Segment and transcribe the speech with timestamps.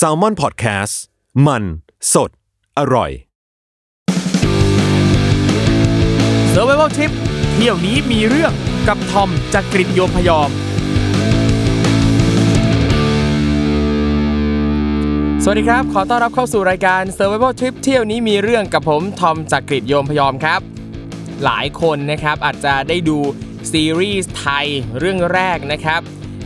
[0.00, 0.94] s a l ม o n PODCAST
[1.46, 1.62] มัน
[2.12, 2.30] สด
[2.78, 3.10] อร่อย
[6.52, 7.12] s u r v i v a l Trip
[7.54, 8.52] เที่ยวนี้มีเรื่อง
[8.88, 10.50] กับทอมจากกรีฑโยมพยอม
[15.42, 20.60] สวัสดีครับ ขอต้อนรับเข้าสู่รายการ Survival Trip เที่ยวนี้มีเรื่องกับผมทอมจากกรีฑโยมพยอมครับ
[21.44, 23.18] หลายคนนะครับอาจจะได้ดู
[23.72, 24.66] ซีรีส์ไทย
[24.98, 26.02] เรื่องแรกนะครับ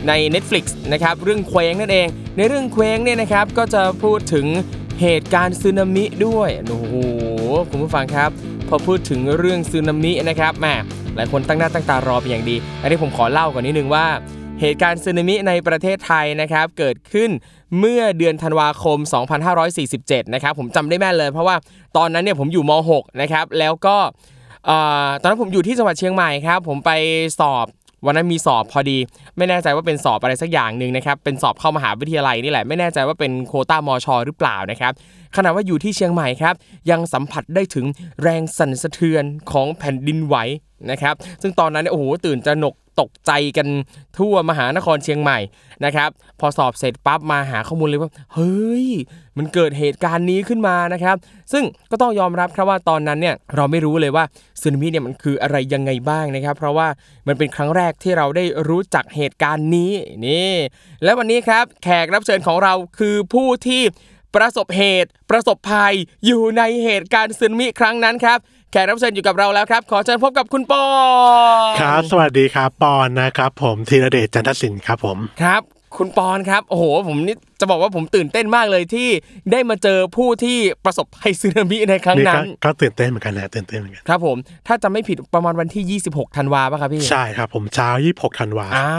[0.07, 4.45] ใน Netflix นะครับเรื่องเคว้งนั่นเอง ในเรื่องเคว้งเนี่ยนะครับก็จะพูดถึง
[5.01, 6.93] เหตุการณ์สึนามิด้วยโอ้โห
[7.69, 8.29] คุณผู้ฟังครับ
[8.69, 10.67] พอพูดถึงเรื่องสึนามินะครับแหม
[11.15, 14.05] หลายคนตั้งหน้าตั้งตารอเป็นอย่างดี อันนี้ผมขอเล่าก่อนนิดนึงว่า
[14.61, 17.29] เหตุการณ์สึนามิในประเทศไทยนะครับเกิดขึ้น
[17.79, 18.97] เมื่อเดือนธันวาคม
[19.65, 21.55] 2547 นะครับผมจำได้แม่นเลย เพราะว่า
[21.97, 23.97] ตอนนั้นเนี่ยผมอยู่ม .6 นะครับแล้วก็
[25.21, 26.91] ตอนนั้นผมอยู่ที่จังหวัดเชียงใหม่ครับผมไป
[27.39, 27.65] สอบ
[28.05, 28.97] วันนั้นมีสอบพอดี
[29.37, 34.91] ไม่แน่ใจว่าเป็นสอบอะไรสักอย่างหนึ่งนะครับ เป็นสอบเข้ามหาวิทยาลัยนี่แหละ ไม่แน่ใจว่าเป็นโคต้ามอชอหรือเปล่านะครับ
[35.35, 36.55] ขณะว่าอยู่ที่เชียงใหม่ครับ
[36.91, 37.85] ยังสัมผัสได้ถึง
[38.21, 40.35] แรงสั่นสะเทือนของแผ่นดินไหว
[40.91, 43.67] นะครับ ซึ่งตอนนั้นเนี่ยโอ้โหตื่นจะหนก ตกใจกัน
[44.17, 45.39] ทั่วมหานครเชียงใหม่
[45.85, 48.87] นะครับพอสอบเสร็จปั๊บมาหาข้อมูลเลยว่าเฮ้ย
[49.37, 51.15] มันเกิดเหตุการณ์นี้ขึ้นมานะครับ
[51.51, 54.23] ซึ่งก็ต้องยอมรับครับว่าตอนนั้นเนี่ยเราไม่รู้เลยว่า
[54.61, 56.87] สึนามิเนี่ยมันคืออะไรยังไงบ้างนะครับ เพราะว่า
[57.27, 59.91] มันเป็นครั้งแรกที่เราได้รู้จักเหตุการณ์นี้
[60.27, 60.53] นี่
[61.03, 63.81] และวันนี้ครับแขกรับเชิญของเราคือผู้ที่
[64.35, 65.93] ประสบเหตุ ประสบภัย
[66.25, 68.39] อยู่ในเหตุการณ์สึนามิครั้งนั้นครับ
[68.71, 70.83] แขกรับเชิญอยู่กับเราแล้วครับ ขอเชิญพบกับคุณปอ
[71.81, 75.61] ครับ สวัสดีครับปอนนะครับผมธีรเดชจันทศิลป์ครับผมครับ
[75.97, 79.09] คุณปอนครับโอ้โหผมนี่จะบอกว่าผมตื่นเต้นมากเลยที่
[79.51, 84.37] ได้มาเจอผู้ที่ประสบภัยสึนามิในครั้งนี่นั้ก็นก็ตื่นเต้นเหมือนกันนะตื่นเต้นเหมือนกันครับผม
[84.67, 88.89] ถ้าจะไม่ผิดประมาณวันที่ 26ธันวาป่ะครับพี่ใช่ครับผมเช้า26ธันวาอ่า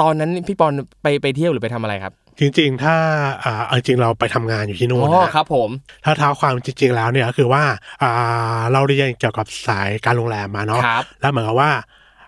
[0.00, 0.72] ตอนนั้นพี่ปอน
[1.02, 2.96] ไปไปเที่ยวหรือไปทำอะไรครับ จริงๆ ถ้า
[3.44, 5.70] อ่าเอาจริงเราไปทำงานอยู่ที่นู่อ๋นอนะครับผม
[6.04, 7.64] ถ้าเท้าความจริง ๆ แล้วเนี่ยก็คือว่า
[8.02, 11.72] อ่าเราเรียนเกี่ยวกับสายการโรงแรมมาเนาะครับแล้วเหมือนกับว่า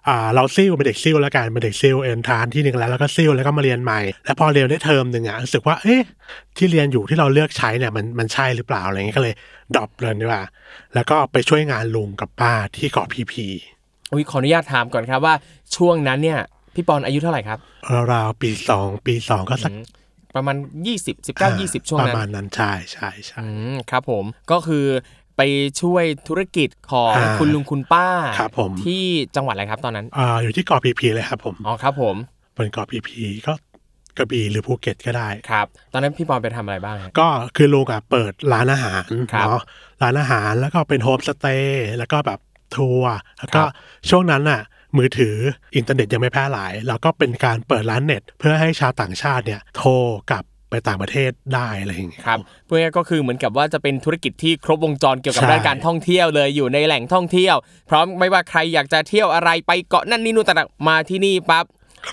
[0.08, 6.02] อ่าเราซิ่วเป็นเด็กซิ่วแล้วกันเป็นเด็กซิ่วเอ็นทรานที่หนึ่งแล้วแล้วก็ซิ่วแล้วก็มาเรียนใหม่ แล้วพอเรียนได้เทอมหนึ่งอะรู้สึกว่าเอ๊ะ
[6.56, 9.34] ที่เรียนอยู่ที่เราเลือกใช้เนี่ยมันมันใช่หรือเปล่าอะไรเงี้ยก็เลย
[9.74, 10.42] ดรอปเลยดีกว่า
[10.94, 13.46] แล้วก็ไปช่วยงานลุงกับป้าที่เกาะพีพี
[14.12, 15.34] อุ้ยขออนุญาตถามก่อนครับว่า
[15.76, 16.40] ช่วงนั้นเนี่ย
[16.74, 17.58] พี่ปอนอายุเท่าไหร่ครับ
[18.12, 19.72] ราวๆปีสองปีสองก็สัก
[20.36, 20.56] ประมาณ
[20.96, 24.84] 20 19 20 ช่วงประนั้นมาณนั้นใช่ใช่ใช่อืมครับผมก็คือ
[25.36, 25.42] ไป
[25.80, 28.08] ช่วยธุรกิจของอ่าคุณลุงคุณป้า
[28.38, 29.04] ครับผมที่
[29.36, 32.16] จังหวัดอะไรครับตอนนั้นอ่าอยู่ที่เกาะพีพีเลยครับผมอ๋อครับผม
[32.56, 33.52] บนเกาะพีพีก็
[34.18, 39.60] กระบี่หรือภูเก็ตก็ได้ครับตอนนั้นพี่ปอนไปทำอะไรบ้างฮะก็คือลุงอะเปิดร้านอาหารครับเนาะ
[40.02, 42.40] ร้านอาหารแล้วก็เป็นโฮมสเตย์แล้วก็แบบ
[42.76, 43.70] ทัวร์แล้วก็ครับ
[44.10, 44.60] ช่วงนั้นน่ะ
[44.98, 45.36] มือถือ
[45.76, 49.90] อินเทอร์เน็ตยังไม่แพร่หลาย แล้วก็เป็นการเปิดร้านเน็ต เพื่อให้ชาวต่างชาติเนี่ยโทร
[50.30, 57.56] กลับไปต่างประเทศได้อะไรอย่างเงี้ยครับเพื่อก็คือเหมือนกับว่าจะเป็นธุรกิจที่ครบวงจรเกี่ยวกับใช่ด้านการท่องเที่ยวเลยอยู่ในแหล่งท่องเที่ยว
[57.90, 61.64] พร้อมไม่ว่าใครอยากจะเที่ยวอะไรไปเกาะนั่นนี่นู่นต่างๆมาที่นี่ปั๊บ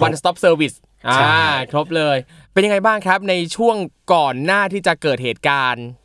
[0.05, 0.75] one stop service
[1.07, 2.17] อ่าใช่ครบเลย
[2.53, 3.75] เป็นยังไงบ้างครับในช่วง
[4.13, 6.00] ก่อนหน้าที่จะเกิดเหตุการณ์อ่า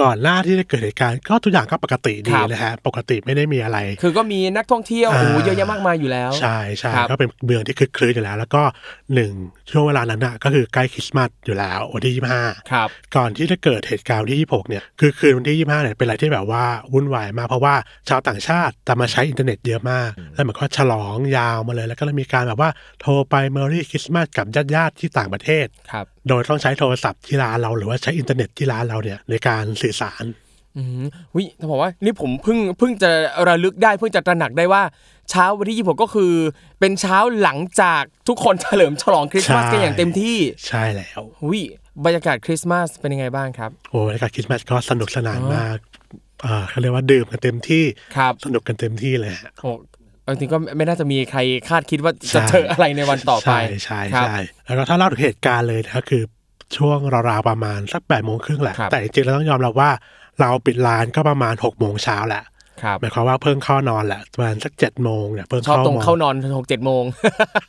[0.00, 8.62] ก่อนหน้าที่จะเกิดเหตุการณ์ก็ทุกอย่างก็ปกติดีครับนะฮะปกติไม่ได้มีอะไร คือก็มีนักท่องเที่ยวอ่าโอ้โหเยอะแยะมากมายอยู่แล้ว ใช่ใช่ครับก็เป็นเมืองที่คึกคืนอยู่แล้ว แล้วก็
[9.14, 9.32] หนึ่ง
[9.70, 17.74] ช่วงเวลานั้นน่ะก็คือใกล้คริสต์มาสอยู่แล้ววันที่ยี่ห้าครับก่อนที่จะเกิดเหตุการณ์วันที่26เนี่ยคือคืนวันที่25เนี่ยเป็นอะไรที่แบบว่าวุ่นวายมากเพราะว่า
[18.08, 30.24] ชาวต่างชาติจะมาใช้อินเทอร์เน็ตเยอะมาก แล้วมันก็ฉลองยาวมาเลย แล้วก็เลยมีการแบบว่าโทรไป Merry Christmas กับญาติๆที่ต่างประเทศครับ โดยต้องใช้โทรศัพท์ที่ร้านเราหรือว่าใช้อินเทอร์เน็ตที่ร้านเราเนี่ยในการสื่อสาร
[30.76, 31.04] อืม
[31.36, 33.10] วิต้องบอกว่านี่ผมเพิ่งเพิ่งจะ
[33.48, 34.82] ระลึกได้เพิ่งจะตระหนักได้ว่า
[35.30, 36.32] เช้าวันที่26ก็คือ
[36.80, 40.38] เป็นเช้าหลังจากทุกคนเฉลิมฉลองคริสต์มาสใช่กันอย่างเต็มที่
[40.68, 41.62] ใช่แล้ววิ
[42.04, 45.78] บรรยากาศคริสต์มาสเป็นยังไงบ้างครับโอ้บรรยากาศคริสต์มาสก็สนุกสนานมาก
[46.46, 47.84] อ่าเขาเรียกว่าดื่มกันเต็มที่
[48.16, 49.93] ครับสนุกกันเต็มที่เลยฮะโอ้เอา
[50.30, 54.36] จริงก็ไม่น่าจะมีใครคาดคิดว่าจะใช่เจออะไรในวันต่อไป ใช่ใช่ครับใช่
[54.66, 56.22] แล้วก็ถ้าเล่าถึงเหตุการณ์เลยก็คือ
[56.76, 56.98] ช่วง
[57.30, 59.90] ราวๆประมาณสักแปดโมงครึ่งแหละครับแต่จริงๆเราต้องยอมรับว่า
[60.40, 62.44] เราปิดร้านก็ประมาณหกโมงเช้าแหละ
[62.82, 67.02] ครับหมายความว่าเพิ่งเข้านอนแหละประมาณสักเจ็ดโมงเนี่ยเพิ่งชอบเข้าตรงนอนเข้านอนหกเจ็ดโมง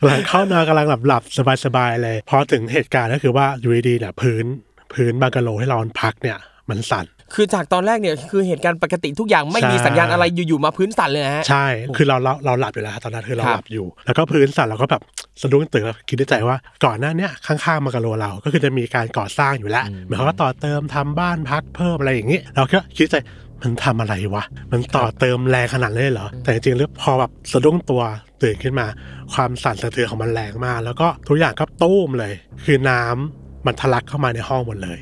[0.03, 4.45] หลังเข้านอนกำลังหลับหลับสบายสบายๆเลยพอถึงเหตุการณ์ก็คือว่าอยู่ดีๆเนี่ยพื้น
[4.93, 6.37] พื้นบังกะโลที่เราพักเนี่ย
[6.69, 7.05] มันสั่น
[7.35, 11.65] คือจากตอนแรกเนี่ยคือเหตุการณ์ปกติทุกอย่างไม่มีใช่สัญญาณอะไรอยู่ๆมาพื้นสั่นเลยนะฮะใช่
[11.97, 15.01] คือเราเราเราหลับอยู่แล้วตอนนั้นคือเราครับหลับอยู่ แล้วก็พื้นสั่นเราก็แบบ
[15.41, 23.15] สะดุ้งตื่นแล้วคิดในใจว่าก่อนหน้าเนี้ยข้างๆบังกะโลเราก็คือจะมีการก่อสร้างอยู่แล้วเหมือนเขาก็ต่อเติมทำบ้านพักเพิ่มอะไรอย่างนี้เราก็คิดในใจ
[23.61, 28.01] มันทำอะไรวะ มันต่อเติมแรงขนาดนั้นเลยเหรอ แต่จริงๆแล้วพอแบบสะดุ้งตัว
[28.41, 28.87] ตื่นขึ้นมา
[29.33, 32.33] ความสั่นสะเทือนของมันแรงมาก แล้วก็ทุกอย่างก็ตุ้มเลย
[32.65, 34.99] คือน้ำมันทะลักเข้ามาในห้องหมดเลย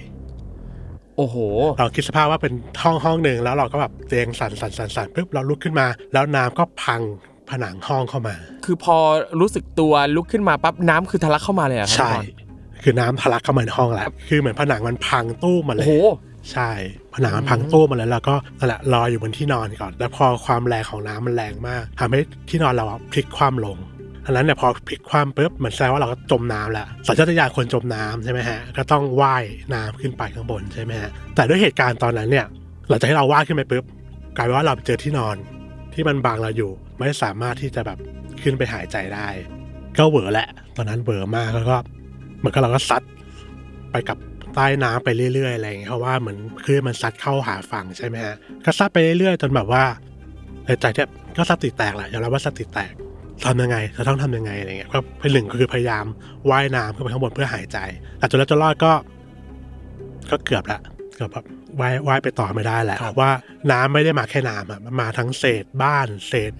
[1.17, 1.35] โอ้โห
[1.79, 7.01] เราคิดสภาพว่าเป็นห้องห้องหนึ่งแล้วเราก็แบบเตียงสั่นสั่นสั่นสั่นปุ๊บเราลุกขึ้นมา แล้วน้ำก็พัง
[7.49, 8.97] ผนังห้องเข้ามา คือพอ
[9.39, 15.91] รู้สึกตัวลุกขึ้นมาปั๊บน้ำคือทะลักเข้ามาเลยเหรอครับใช่พี่บอลคือน้ำทะลักเข้ามาในห้องแล้วคือเหมือนผนังมันพังตู้มมาเลโอ้ยโห
[16.51, 16.69] ใช่
[17.15, 22.19] ผนังมันพังตู้มาเลยแล้วก็นั่นแหละรออยู่บนที่นอนก่อน แล้วพอความแรงของน้ำมันแรงมากทำให้
[22.49, 23.77] ที่นอนเราอะพลิกคว่ำลง
[24.25, 29.43] อันนั้นเนี่ยพอพลิกคว่ำปุ๊บเหมือนแสดงว่าเราก็จมน้ำแล้วสัญชาตญาณคนจมน้ำใช่ไหมฮะก็ต้องว่าย
[29.73, 32.45] น้ำขึ้นไปข้างบนใช่ไหมฮะแต่ด้วยเหตุการณ์ตอนนั้นเนี่ย
[32.89, 33.83] หลังจากที่เราว่ายขึ้นไปปุ๊บ
[34.35, 35.35] กลายเป็นว่าเราไปเจอที่นอน
[35.93, 37.97] ที่มันบังเราอยู่ ไม่สามารถที่จะแบบ
[38.41, 39.27] ขึ้นไปหายใจได้
[39.97, 41.77] ก็เหวอแหละ ตอนนั้นเหวอมากแล้วก็
[42.39, 43.01] เหมือนกับเราก็ซัด
[43.91, 44.17] ไปกับ
[44.55, 48.35] ใต้น้ำไปเรื่อยๆอะไรอย่างเงี้ยเพราะว่าเหมือนคลื่นมันซัดเข้าหาฝั่งใช่ไหมฮะ
[48.65, 49.83] ก็ซัดไปเรื่อยๆจนแบบว่า
[50.65, 52.93] ในใจเนี่ยก็สติแตกแหละยอมรับว่าสติแตก
[53.47, 56.05] ทำยังไงจะต้องทำยังไงอะไรเงี้ยก็เป็นหนึ่งก็คือพยายาม
[56.49, 57.77] ว่ายน้ำขึ้นไปข้างบนเพื่อหายใจ
[58.19, 58.91] แต่จนแล้วจนรอดก็
[60.29, 60.79] ก็เกือบละ
[61.15, 61.45] เกือบแบบ
[61.79, 63.31] ว่ายว่ายไปต่อไม่ได้แหละครับว่า
[63.71, 66.51] น้ำไม่ได้มาแค่น้ำอะมันมาทั้งเศษบ้านเศษ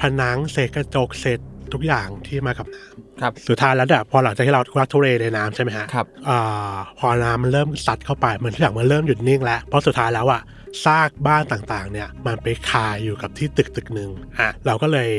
[0.00, 1.40] ผนังเศษกระจกเศษ
[1.72, 10.42] ทุกอย่างที่มากับน้ำครับสุดท้ายแล้วเนี่ยพอหลังจากที่เราทุรักทุเรในน้ำใช่ไหมฮะครับอ่าพอน้ำมันเริ่มซัดเข้าไปเหมือนทุกอย่างมันเริ่มหยุดนิ่งแล้วเพราะสุดท้ายแล้วอะ
[10.84, 14.10] ซากบ้านต่างๆ เนี่ยมันไปคาอยู่กับที่ตึกตึกหนึ่ง
[14.40, 15.10] อะเราก็เลย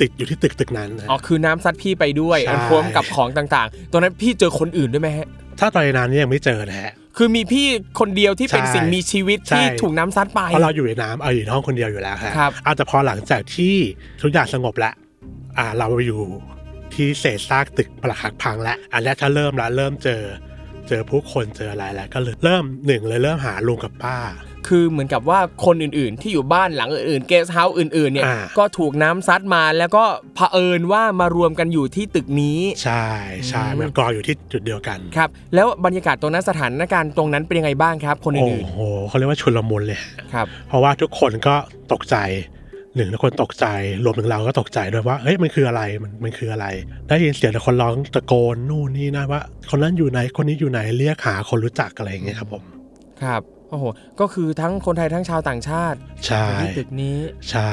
[0.00, 5.26] ติดอยู่ที่ตึกตึกนั้นนะ อ๋อคือน้ำซัดพี่ไปด้วยใช่ พร้อมกับของต่างๆ ตอนนั้นพี่เจอคนอื่นด้วยไหมฮะ
[5.60, 7.66] ถ้าตอนนั้นเนี่ยยังไม่เจอนะฮะ คือมีพี่
[8.00, 13.74] คนเดียวที่เป็นใช่สิ่งมีชีวิตใช่ที่ถูกน้ำซัดไป เพราะเราอยู่ในน้ำเอาอยู่ในห้องคนเดียวอยู่แล้วฮะครับ อาจจะพอหลังจากที่
[14.22, 14.94] ทุกอย่างสงบแล้ว
[15.58, 16.20] อ่าเราไปอยู่
[16.94, 20.22] ที่เศษซากตึกปรักหักพังแล้วอันแรกถ้าเริ่มแล้วเริ่มเจอ
[20.88, 24.16] เจอผู้คนเจออะไรแล้วก็เลยเริ่มหนึ่งเลยเริ่มหาลุงกับป้า
[24.68, 30.04] คือเหมือนกับว่าคนอื่นๆ ที่อยู่บ้านหลังอื่นๆเกสเฮาส์อื่นๆเนี่ยอ่าก็ถูกน้ำซัดมาแล้วก็
[30.36, 33.06] เผอิญว่ามารวมกันอยู่ที่ตึกนี้ ใช่
[33.48, 41.54] ใช่อืมมันกองอยู่ที่จุดเดียวกันครับแล้วบรรยากาศตรงนั้นสถานการณ์ตรงนั้นเป็นยังไงบ้างครับ คนโอ้อื่นโหเขาเรียกว่าชุลมุนเลยฮะๆครับเพราะว่าทุกคนก็
[41.92, 42.16] ตกใจ
[42.96, 43.66] หนึ่งทุกคนตกใจ
[44.04, 46.66] รวมถึงเราก็ตกใจด้วยว่าเฮ้ยมันคืออะไรมันมันคืออะไร
[47.08, 52.64] ได้ยินเสียงแต่คนร้องตะโกนนู่นนี่นะว่า คนนั้นอยู่ไหนคนนี้อยู่ไหนเรียกหาคนรู้จักอะไรอย่างเงี้ยครับผม
[53.22, 53.84] ครับ โอ้โห
[54.20, 57.18] ก็คือทั้งคนไทยทั้งชาวต่างชาติใช่อยู่ที่ตึกนี้
[57.50, 57.72] ใช่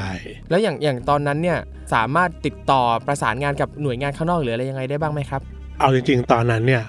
[0.49, 1.59] แล้วอย่างอย่างตอนนั้นเนี่ย
[1.93, 5.41] สามารถติดต่อประสานงานกับหน่วยงานข้างนอกหรืออะไรยังไงได้บ้างไหมครับ
[5.79, 6.83] เอาจริง ๆ ตอนนั้นเนี่ย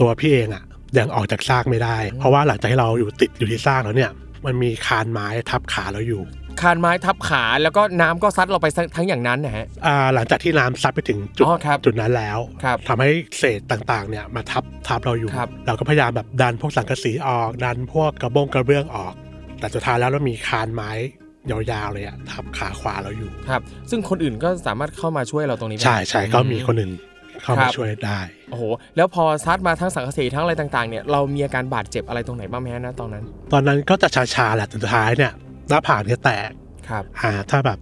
[0.00, 0.64] ตัวพี่เองอะ
[0.98, 4.10] ยังออกจากซากไม่ได้ เพราะว่าหลังจากที่เราอยู่ติดอยู่ที่ซากแล้วเนี่ย
[4.44, 6.22] มันมีคานไม้ทับขาเราอยู่
[6.62, 8.66] คานไม้ทับขาแล้วก็น้ำก็ซัดเราไป
[8.96, 19.14] ทั้งอย่างนั้นนะฮะอ่าหลังจากที่น้ำซัดไปถึงจุดอ๋อครับจุดนั้นแล้วครับทำให้เศษต่างๆเนี่ยมาทับทับเราอยู่ครับเราก็พยายามแบบดันพวกสังกะสีออกดันพวกกระบงกระเบื้องออก
[19.60, 20.90] แต่สุดท้ายแล้วเรามีคานไม้
[21.50, 26.92] ยาวๆเลยอะทับขาขวาเราอยู่ครับ ซึ่งคนอื่นก็สามารถเข้ามาช่วยเราตรงนี้ไหมใช่ใช่ก็มีคนอื่น
[27.42, 28.20] เข้าครัมาบช่วยได้
[28.50, 28.62] โอ้โห
[28.96, 35.32] แล้วพอซัดมาทั้งสังกะสีทั้งอะไรต่างๆเนี่ยเรามีอาการบาดเจ็บอะไรตรงไหนบ้างไหมฮะณตอนนั้น ตอนนั้นก็จะชาๆแหละแต่สุดท้ายเนี่ย
[35.68, 36.50] หน้าผากเนี่ยแตก
[36.88, 37.78] ครับอ่าถ้าแบบ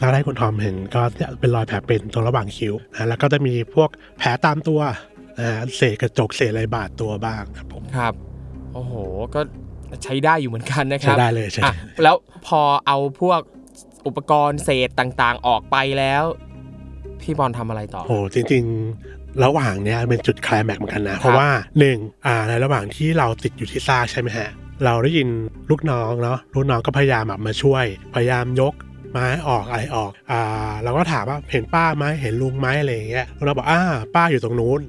[0.00, 4.80] ถ้าได้คุณทอมเห็นก็เนี่ยเป็นรอยแผลเป็นตรงระหว่างคิ้วนะแล้วก็จะมีพวกแผลตามตัว
[5.38, 8.14] นะฮะเศษกระจกเศษอะไรบาดตัวบ้างครับผมครับ
[8.74, 8.92] โอ้โห
[9.34, 9.40] ก็
[10.04, 13.40] ใช้ได้อยู่เหมือนกันนะคใช้รับได้เลยใช่อะแล้วพอเอาพวก
[14.06, 16.24] อุปกรณ์เศษต่างๆ ออกไปแล้ว
[17.20, 21.48] พี่บอลทำอะไรต่อโอ้จริงๆ ระหว่างเนี้ยเป็นจุดไคลแม็กซ์เหมือนกันนะ เพราะว่า
[21.78, 24.50] หนึ่งอ่าในระหว่างที่เราติดอยู่ที่ซากใช่ไหมฮะ
[24.84, 25.28] เราได้ยิน
[25.70, 28.74] ลูกน้องเนาะลูกน้องก็พยายามแบบมาช่วย พยายามยก
[29.12, 33.80] ไม้ออกอะไรออกอ่าเราก็ถามว่าเห็นป้าไหมเห็นลุงไหมอะไรอย่างเงี้ยลุงเราบอกอ่า
[34.14, 34.80] ป้าอยู่ตรงนู้น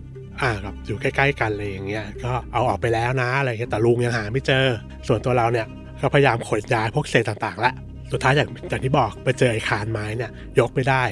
[0.42, 4.66] อ่ากับอยู่ใกล้ๆกันอะไรอย่างเงี้ยก็เอาออกไปแล้วนะอะไรเงี้ยแต่ลุงยังหาไม่เจอ
[5.08, 5.68] ส่วนตัวเราเนี่ย
[6.02, 7.74] ก็พยายามขนย้ายพวกเศษต่างๆละ
[8.12, 11.04] สุดท้ายอย่างอย่างที่บอกไปเจอไอ้คานไม้เนี่ยยกไม่ได้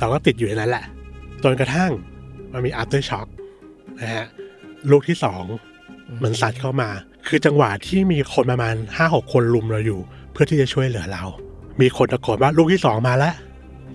[0.00, 0.84] เราก็ติดอยู่ในนั้นแหละ
[1.42, 1.90] จนกระทั่ง
[2.52, 3.26] มันมี after shock
[4.00, 4.26] นะฮะ
[4.90, 5.44] ลูกที่สอง
[6.22, 6.90] มันสัดเข้ามา
[7.26, 10.00] คือจังหวะที่มีคนประมาณห้าหกคนลุมเราอยู่
[10.32, 11.24] เพื่อที่จะช่วยเหลือเรา
[11.80, 13.34] มีคนตะโกนว่าลูกที่สองมาแล้ว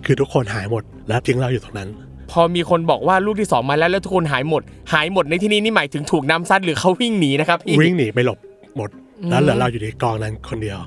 [0.05, 1.89] คือทุกคนหายหมด แล้วทิ้งเราอยู่ตรงนั้น
[2.31, 4.61] พอมีคนบอกว่าลูกที่สองมาแล้วแล้วทุกคนหายหมด
[4.93, 8.39] หายหมดในที่นี้นี่หมายถึงถูกน้ำซัดหรือเขาวิ่งหนีนะครับพี่วิ่งหนีไปหลบ
[8.77, 8.89] หมด
[9.21, 10.77] อืมแล้วเหลือเราอยู่ในกองนั้นคนเดียว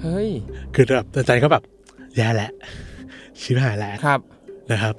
[0.00, 0.28] เฮ้ย
[0.74, 1.62] คือแบบใจก็แบบ
[2.16, 2.50] แย่แหละ
[3.40, 4.20] ชิบหายแล้วครับ
[4.70, 4.94] นะครับ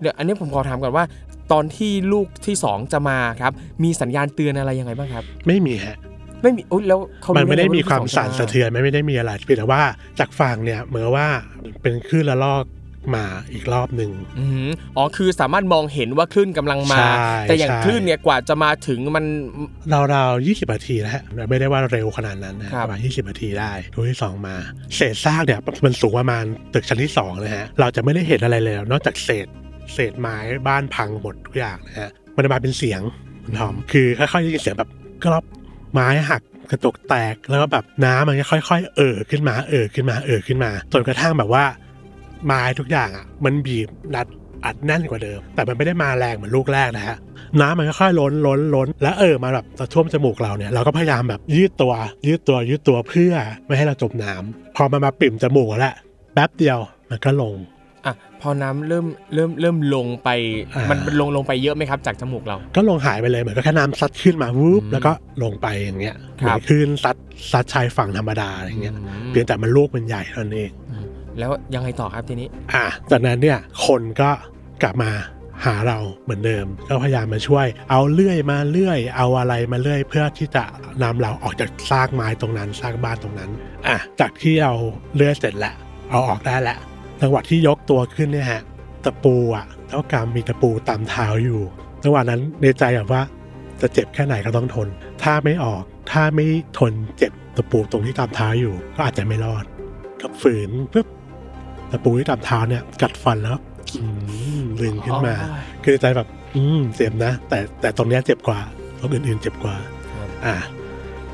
[0.00, 1.04] เดี๋ยวอันนี้ผมขอถามก่อนว่า
[1.52, 3.52] ตอนที่ลูกที่สองจะมาครับ
[3.84, 5.96] มีสัญญาณเตือนอะไรยังไงบ้างครับ ไม่มีฮะ
[6.44, 9.82] ไม่มีอุ๊ยแล้วเขามันรู้ไม่ได้งงมีความลูกที่สั่นจสะเทือนไม่ได้มีอะไรเพียงแต่ว่า
[10.18, 11.28] จากฝั่งเนี่ยเหมือนว่า
[11.82, 12.64] เป็นคลื่นละลอก
[13.16, 19.24] มาอีกรอบหนึ่งอืมอ๋อ คือสามารถมองเห็นว่าคลื่นกำลังมาใช่แต่อย่างใช่คลื่นเนี่ยกว่าจะมาถึงมัน
[20.14, 24.56] ราวๆยี่สิบนาทีแล้วฮะไม่ได้ว่าเร็วขนาดนั้นนะประมาณยี่สิบนาทีได้ลูกที่สองมา
[24.96, 29.46] เศษซากเนี่ยมันสูงประมาณตึกชั้นที่สองนะฮะ เราจะไม่ได้เห็นอะไรเลยนอกจากเศษ
[29.94, 30.36] เศษไม้
[30.68, 33.00] บ้านพังหมดทุกอย่างนะฮะ มันจะมาเป็นเสียง
[33.44, 34.90] คุณทอมคือค่อยๆได้ยินเสียงแบบ
[35.24, 35.44] กรอบ
[35.94, 41.64] ไม้หักกระจกแตกแล้วก็แบบน้ำมันก็ค่อย ๆ เอ่อขึ้นมาเอ่อขึ้นมาเอ่อขึ้นมาจนกระทั่งแบบว่า
[42.46, 44.26] ไม้ทุกอย่างอะ มันบีบรัด
[44.64, 47.16] อัดแน่นกว่าเดิม แต่มันไม่ได้มาแรงเหมือนลูกแรกนะฮะ
[47.60, 51.92] น้ำมันค่อยๆล้นล้นล้น แล้วเออมาแบบจะท่วมจมูกเราเนี่ยเราก็พยายามแบบยืดตัว
[52.26, 53.32] ยืดตัวยืดตัวเพื่อ
[53.66, 55.94] ไม่ให้เราจมน้ำพอมันมาปิ่มจมูกแล้ว
[56.34, 56.78] แป๊บเดียว
[57.10, 57.54] มันก็ลง
[58.06, 60.28] อะพอน้ำเริ่มเริ่มเริ่มลงไป
[60.74, 67.16] อ่ามัมันมันลงลงไปเยอะไหมครับจากจมูกเรา ก็ลงหายไปเลยเหมือนก็แค่น้ำซัดขึ้นมาวูบอืมแล้วก็ลงไปอย่างเงี้ยเหครัมือบนคลื่นซัด
[67.52, 70.70] ซัดชายฝั่งธรรมดาอะไรเงี้ยอืมเพียงแต่มันลูกมันใหญ่เท่านั้นเอง
[71.38, 74.30] แล้วยังไงต่อครับทีนี้ อะจากนั้นเนี่ยคนก็
[74.82, 75.10] กลับมา
[75.64, 80.64] หาเราเหมือนเดิม ก็พยายามมาช่วย เอาเลื่อยมาเลื่อย เอาอะไรมาเลื่อย เพื่อที่จะ
[81.02, 83.50] นำเราออกจากซากไม้ตรงนั้นซากบ้านตรงนั้น
[83.88, 84.72] อะจากที่เรา
[85.14, 85.74] เลื่อยเสร็จแล้ว
[86.10, 86.78] เอาออกได้แล้ว
[87.26, 88.62] จังหวะที่ยกตัวขึ้นเนี่ยฮะ
[89.04, 91.60] ตะปูอะเท่ากำมีตะปูตามเท้าอยู่
[92.02, 93.22] จังหวะนั้นในใจแบบว่า
[93.80, 94.88] จะเจ็บแค่ไหนก็ต้องทน
[95.22, 96.46] ถ้าไม่ออกถ้าไม่
[96.78, 99.64] ทนเจ็บตะปูตรงที่ตามเท้าอยู่ ก็อาจจะไม่รอด
[100.20, 101.06] กับฝืนปุ๊บ
[101.90, 103.58] ตะปูที่ตามเท้าเนี่ย กัดฟันแล้ว
[104.00, 104.06] อื
[104.60, 108.60] มลึงขึ้นมาอ๋อคือในใจแบบ อืมเจ็บนะ แต่แต่ตรงเนี้ยเจ็บกว่า
[109.00, 109.76] ตรงอื่นๆเจ็บกว่า
[110.14, 110.56] ครับอ่า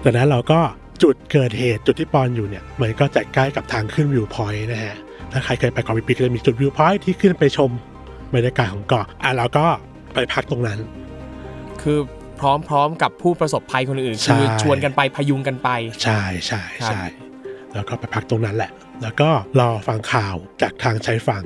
[0.02, 0.60] จากนั้นเราก็
[1.02, 4.96] จุดเกิดเหตุจุดที่ปอนอยู่เนี่ย มันก็จะใกล้กับทางขึ้น viewpoint นะฮะ
[5.32, 7.70] ถ้าใครเคยไปเกาะพีพีก็จะมีจุด viewpoint ที่ขึ้นไปชม
[8.34, 9.66] บรรยากาศของเกาะอะเราก็
[10.14, 10.78] ไปพักตรงนั้น
[11.82, 11.98] คือ
[12.40, 15.68] พร้อมพร้อมกับผู้ประสบภัยคนอื่นใช่คือชวนกันไปพยุงกันไป
[16.02, 17.02] ใช่ใช่ครับใช่
[17.74, 18.70] แล้วก็ไปพักตรงนั้นแหละ
[19.02, 19.28] แล้วก็
[19.60, 21.44] รอฟังข่าวจากทางชายฝั่ง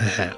[0.00, 0.30] นะฮะ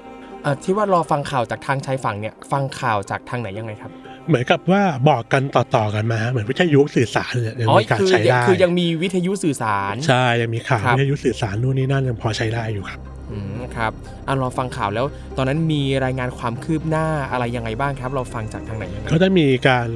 [0.43, 3.91] เอ่อที่ว่ารอฟังข่าวจากทางชายฝั่งเนี่ย ฟังข่าวจากทางไหนยังไงครับ
[4.27, 12.99] เหมือนกับว่าบอกกันต่อๆกันมาเหมือนวิทยุสื่อสารเนี่ยยังอ๋อมีการคือใช้ได้คือยังมีวิทยุสื่อสารใช่ยังมีข่าวครับวิทยุสื่อสารนู่นนี่นั่นยังพอใช้ได้อยู่ครับ
[13.31, 13.91] อืมครับ
[14.27, 15.05] อะรอฟังข่าวแล้ว
[15.37, 19.89] ตอนนั้นมีรายงานความคืบหน้าอะไรยังไงบ้างครับ เราฟังจากทางไหนยังไงก็จะมีการ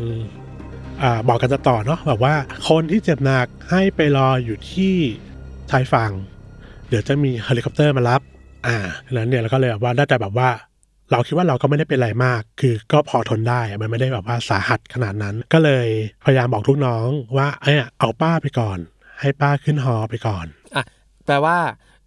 [1.03, 2.33] อ่าบอกกันต่อๆเนาะแบบว่า
[2.69, 4.93] คนที่เจ็บหนักให้ไปรออยู่ที่
[5.71, 6.11] ชายฝั่ง
[6.89, 8.21] เดี๋ยวจะมีเฮลิคอปเตอร์มารับ
[8.67, 10.49] อ่าดังนั้นเนี่ยเราก็เลยแบบว่าได้แต่แบบว่า
[11.11, 15.87] เราคิดว่าเราก็ไม่ได้เป็นอะไรมาก คือก็พอทนได้อะมันไม่ได้แบบว่าสาหัสขนาดนั้น ก็เลย
[16.25, 17.07] พยายามบอกลูกน้อง
[17.37, 18.77] ว่าเอยเอาป้าไปก่อน
[19.19, 20.45] ให้ป้าขึ้นฮอไปก่อน
[20.75, 20.83] อะ
[21.25, 21.57] แปลว่า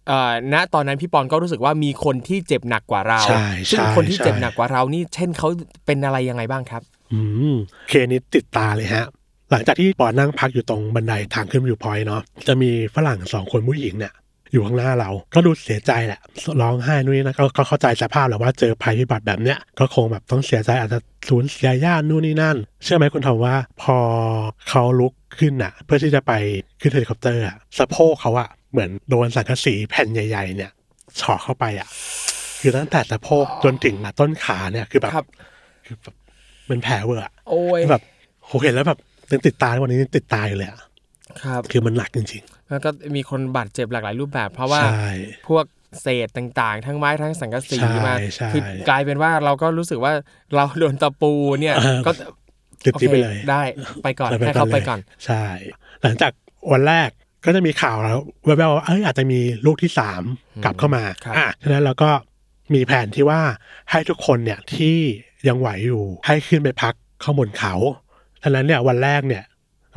[0.07, 5.47] เอ่อณตอนนั้นพี่ปอนก็รู้สึกว่ามีคนที่เจ็บหนักกว่าเราใช่ซึ่งใช่คนที่เจ็บใช่หนักกว่าเรานี่ เช่นเขา
[5.85, 6.81] เป็นอะไรยังไงบ้างครับ
[7.13, 7.19] อื
[7.51, 7.55] ม
[7.89, 9.05] เคสนี้ติดตาเลยฮะ
[9.51, 14.13] หลังจากที่ปอนนั่งพักอยู่ตรงบันไดทางขึ้น viewpoint เนาะจะมีฝรั่งสองคนผู้หญิงเนี่ย
[14.51, 16.19] อยู่ข้างหน้าเรา ก็ดูเสียใจแหละ
[16.61, 23.97] ร้องไห้นู่นนี่นะก็ก็เข้าใจสภาพแหละว่าเจอภัยพิบัติแบบเนี้ยก็คงแบบต้องเสียใจอาจจะสูญเสียญาตินู่นนี่นั่น เชื่อไหมคุณทอมว่าพอ
[24.69, 26.31] เขาลุกขึ้นอะเพื่อที่จะไป
[26.81, 30.71] ขึ้นเฮลิคอปเตอร์อะสะโพกเขาอะเหมือนโดนสังกะสีแผ่นใหญ่ ๆ เนี่ย
[31.17, 31.87] เฉาะเข้าไปอะ
[32.59, 35.25] คือตั้งแต่สะโพกจนถึงต้นขาเนี่ยคือแบบครับ
[35.85, 36.15] คือแบบ
[36.67, 38.01] เป็นแผลเวอะอะโอ้ยแบบ
[38.45, 38.99] โหเห็นแล้วแบบ
[39.31, 40.79] ยังติดตาวันนี้ยังติดตาอยู่เลยอะ
[41.43, 45.09] ครับคือมันหนักจริงแล้วก็มีคนบาดเจ็บหลากหลายรูปแบบ เพราะๆว่าใช่
[45.47, 45.65] พวก
[46.01, 50.13] เศษต่างๆ ทั้งไม้ทั้งสังกะสีใช่มาใช่คือกลายเป็นว่าเราก็รู้สึกว่า
[50.55, 51.31] เราโดนตะปู
[51.61, 52.11] เนี่ยเออก็
[52.85, 53.61] ติดโอที่เคไปเลยได้
[54.03, 55.43] ไปก่อนแล้วให้เขาไปก่อนลยใช่
[56.01, 56.31] หลังจาก
[56.71, 57.09] วันแรก
[57.45, 60.23] ก็จะมีข่าวแล้วแววๆว่าเอ้ยอาจจะมีลูกที่สาม
[60.63, 62.09] กลับเข้ามาครับอะฉะนั้นเราก็
[62.73, 63.41] มีแผนที่ว่า
[63.91, 64.97] ให้ทุกคนเนี่ยที่
[65.47, 66.93] ยังไหวอยู่ให้ขึ้นไปพัก
[67.23, 67.73] ข้างบนเขา
[68.43, 69.43] ฉะนั้นเนี่ยวันแรกเนี่ย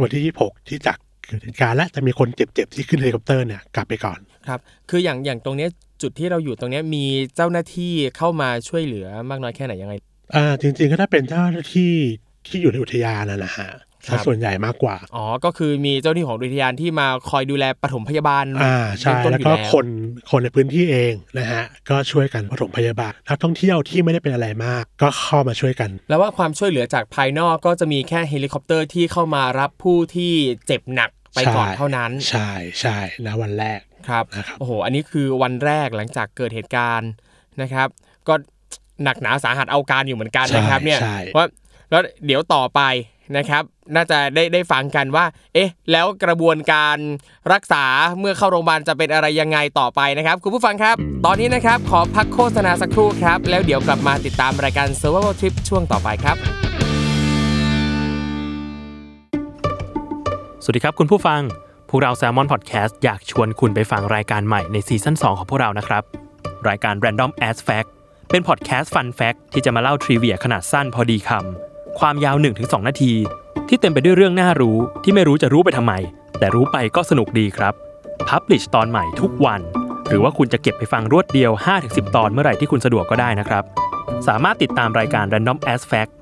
[0.02, 4.60] วันที่ยี่หกที่จาก เกิดเหตุการณ์และจะมีคนเจ็บๆที่ขึ้นเฮลิคอปเตอร์เนี่ยกลับไปก่อนครับ
[4.90, 5.70] คืออย่างอย่างตรงเนี้ย
[6.02, 7.04] จุดที่เราอยู่ตรงเนี้ยมี
[7.36, 9.94] เจ้าหน้าที่เข้ามาช่วยเหลือมากน้อยแค่ไหนยังไง
[10.34, 11.94] อ่าจริงๆก็ถ้าเป็นเจ้าหน้าที่
[12.46, 19.86] ที่อยู่ในอุทยานนะนะฮะครับ ซะส่วนใหญ่มากกว่า อ๋อ ก็คือมีเจ้าหน้าที่ของอุทยานที่มาคอยดูแลปฐมพยาบาลอ่าใช่เบื้องต้นแล้วอยู่ก็คน
[20.30, 30.32] คนในพื้นที่เองนะฮะก็ช่วยกันปฐมพยาบาลนักท่องเที่ยวที่ไม่ได้เป็นอะไรมาก ก็เข้ามาช่วยกัน แล้วว่าความช่วยเหลือจากภายนอกก็จะมีแค่เฮลิคอปเตอร์ที่เข้ามารับผู้ที่
[30.66, 37.10] เจ็บหนักไปก่อนใช่เท่านั้น ใช่ใช่นะวันแรกครับนะครับโอ้โหอันนี้คือวันแรกหลังจากเกิดเหตุการณ์
[37.62, 37.88] นะครับ
[38.28, 38.34] ก็
[39.04, 41.46] หนักหนาสาหัสเอาการอยู่เหมือนกันนะครับเนี่ยใช่ว่า
[41.90, 42.80] แล้วเดี๋ยวต่อไป
[43.38, 43.62] นะครับ
[43.94, 45.24] น่าจะได้ได้ฟังกันว่า
[45.54, 46.98] เอ๊ะ แล้วกระบวนการ
[47.52, 47.84] รักษา
[48.18, 50.96] เมื่อเข้าโรงพยาบาลจะเป็นอะไรยังไงต่อไปนะครับ คุณผู้ฟังครับ
[51.26, 56.36] ตอนนี้นะครับขอพักโฆษณาสักครู่ครับ แล้วเดี๋ยวกลับมาติดตามรายการ Survival Trip ช่วงต่อไปครับ
[60.64, 61.40] สวัสดีครับคุณผู้ฟัง
[61.88, 66.02] พวกเรา Salmon Podcast อยากชวนคุณไปฟังรายการใหม่ในซีซั่น2ของพวกเรานะครับ
[66.68, 67.88] รายการ Random As Fact
[68.30, 73.12] เป็นพอดแคสต์ Fun Fact ที่จะมาเล่าทริเวียขนาดสั้นพอดีคำ ความยาว 1-2 นาที
[73.68, 75.92] ที่เต็มไปด้วยเรื่องน่ารู้ที่ไม่รู้จะรู้ไปทำไม
[76.38, 77.74] แต่รู้ไปก็สนุกดีครับ
[78.28, 79.60] publish ตอนใหม่ทุกวัน
[80.08, 83.64] หรือว่าคุณจะเก็บไปฟังรวดเดียว 5-10 ตอนเมื่อไหร่ที่คุณสะดวกก็ได้นะครับ
[84.28, 86.12] สามารถติดตามรายการ Random As Fact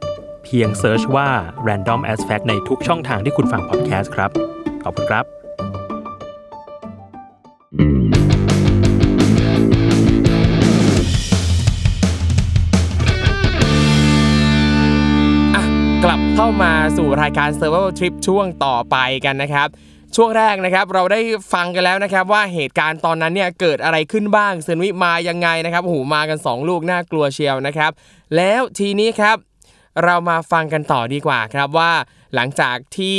[0.45, 1.29] เพียง search ว่า
[1.69, 4.31] Random As Fact ในทุกช่องทางที่คุณฟังพอดแคสต์ครับ
[4.85, 5.25] ขอบคุณครับ
[7.77, 8.20] อ่
[16.05, 19.69] กลับเข้ามาสู่รายการ Survival Trip ช่วงต่อไปกันนะครับ
[20.17, 21.21] ช่วงแรกนะครับเราได้
[21.53, 27.91] ฟังกันแล้วนะครับ ว่าเหตุการณ์ตอนนั้นเนี่ยเกิดอะไรขึ้นบ้างเซนวิมายังไงนะครับโอ้โหมากัน 2 ลูกน่ากลัวเชียวนะครับ
[28.37, 29.37] แล้วทีนี้ครับ
[30.05, 31.93] เรามาฟังกันต่อดีกว่าครับว่า
[32.35, 33.19] หลังจากที่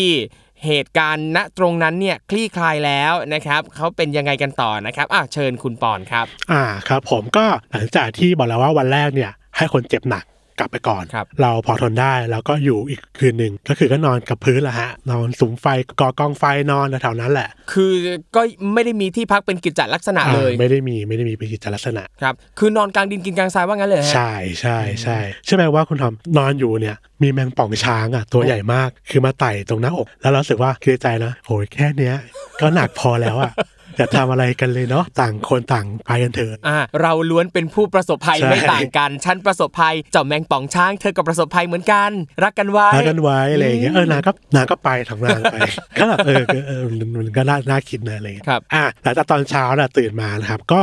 [0.66, 10.24] เหตุการณ์ณตรงนั้นเนี่ยคลี่คลายแล้วนะครับเขาเป็นยังไงกันต่อนะครับอะเชิญคุณปอนครับ อ่าครับผมก็หลังจากที่บอกแล้วว่าวันแรกเนี่ยให้คนเจ็บหนัก
[10.60, 15.66] กลับไปก่อนครับเราพอทนได้แล้วก็อยู่อีกคืนหนึ่งก็คือก็นอนกับพื้นละฮะนอนสุมไฟ
[16.00, 17.94] ก่อกองไฟนอนแถวๆนั้นแหละ คือ
[18.36, 18.42] ก็
[18.74, 32.16] ไม่ได้มีที่พักเป็นกิจจลักษณะเลยอ่าไม่ได้มีไม่ได้มีเป็นกิจลักษณะครับคือนอนกลางดินกินกลางทรายว่างั้นเลยฮะใช่ใช่ใช่ใช่ไหมว่าคุณทอมนอนอยู่เนี่ยมีแมงป่องช้างอะตัวใหญ่มากคือมาไต่ตรงหน้าอก แล้วเรารู้สึกว่าคิดในใจนะโอ้ยแค่เนี้ย
[32.62, 33.52] ก็หนักพอแล้วอะ
[33.98, 42.12] อย่าทำอะไรกันเลยเนาะต่างคนต่างไปกันเถอะอ่าเราล้วนเป็นผู้ประสบภัยใช่ไม่ต่างกันฉันประสบภัยเจ้าแมงป่องช้างเธอก็ประสบภัยเหมือนกัน
[42.44, 45.58] รักกันไว้รักกันไว้อะไรอย่างเงี้ยเออนางก็นางก็ไปของนางไป
[46.00, 50.82] ก็แบบเออเออเออมันมันก็น่าน่าคิดนะอะไรอย่างเงี้ยครับอะหลังจากตอนเช้าน่ะตื่นมานะครับก็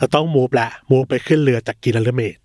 [0.00, 2.36] จะต้อง move ละ move ไปขึ้นเรือจากกินเลเมด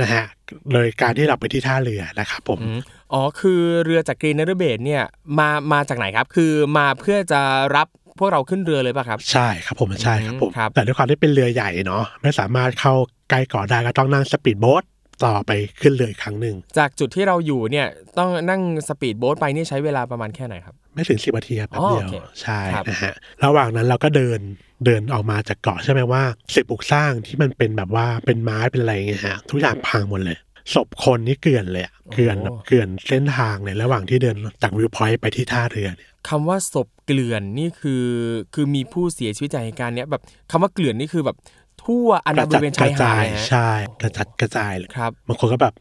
[0.00, 0.24] นะฮะ
[0.72, 2.80] โดยการที่เราไปที่ท่าเรือนะครับผมอืม
[3.12, 5.04] อ๋อคือเรือจากกรีนเนอร์เบดเนี่ย
[5.38, 7.40] มามาจากไหนครับ คือมาเพื่อจะ
[7.76, 12.94] รับ พวกเราขึ้นเรือเลยป่ะครับ ใช่ครับผมใช่ครับผมครับแต่ด้วยความที่เป็นเรือใหญ่เนาะไม่สามารถเข้า
[13.30, 14.84] ใกล้เกาะได้ก็ต้องนั่งสปีดโบ๊ท
[15.26, 17.86] ต่อไปขึ้นเรืออีกครั้งหนึ่ง จากจุดที่เราอยู่เนี่ย
[18.18, 24.40] ต้องนั่งสปีดโบ๊ทไปนี่ใช้เวลาประมาณแค่ไหนครับ ไม่ถึงสิบนาทีครับแป๊บเดียวอ๋อโอเคใช่ครับนะฮะระหว่างนั้นเราก็เดิน
[24.84, 26.22] เดินออกมาจากเกาะใช่ไหมว่า
[26.54, 30.36] สิ่งปลูกสร้างที่มันเป็นแบบว่าเป็นไม้เป็นอะไรอย่างเงี้ยฮะทุกอย่างพังหมดเลย
[30.74, 38.06] ศพคนนี่เกลื่อนเลยอะเกลื่อนแบบเกลื่อนเส้นทางเลยระหว่างที่เดินจากวิวพอยต์ไปที่ท่าเรือเนี่ยคำว่าศพเกลื่อนนี่คือ
[38.54, 41.36] คือมีผู้เสียชีวิตจากเหตุการณ์เนี้ยแบบคำว่าเกลื่อนนี่คือแบบ
[41.84, 43.68] ทั่วอันบริเวณชายหาดเลยฮะใช่
[44.00, 45.74] กระจัดกระจายเลยครับบางคนก็แบบ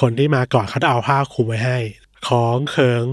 [0.00, 1.78] คนที่มาก่อนเขาจะเอาผ้าคลุมไว้ให้
[2.28, 3.06] ของเขิง